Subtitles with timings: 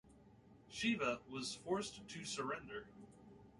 [0.67, 2.87] Shiba was forced to surrender.